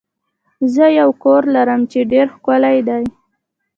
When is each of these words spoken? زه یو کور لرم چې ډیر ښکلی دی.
زه 0.73 0.85
یو 0.99 1.09
کور 1.23 1.41
لرم 1.55 1.81
چې 1.91 1.99
ډیر 2.11 2.25
ښکلی 2.35 2.77
دی. 2.87 3.03